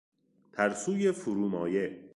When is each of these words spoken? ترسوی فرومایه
ترسوی 0.53 1.11
فرومایه 1.11 1.97